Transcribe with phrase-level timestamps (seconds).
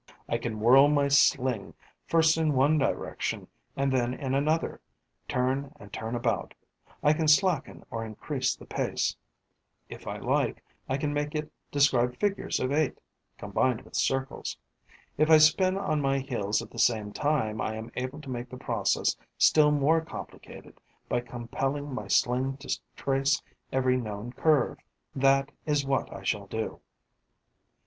[0.27, 1.75] I can whirl my sling
[2.07, 4.81] first in one direction and then in another,
[5.27, 6.55] turn and turn about;
[7.03, 9.15] I can slacken or increase the pace;
[9.89, 12.97] if I like, I can make it describe figures of eight,
[13.37, 14.57] combined with circles;
[15.19, 18.49] if I spin on my heels at the same time, I am able to make
[18.49, 20.79] the process still more complicated
[21.09, 23.39] by compelling my sling to trace
[23.71, 24.79] every known curve.
[25.15, 26.79] That is what I shall do.